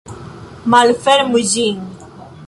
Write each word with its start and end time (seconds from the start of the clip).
Malfermu 0.73 1.41
ĝin. 1.51 1.85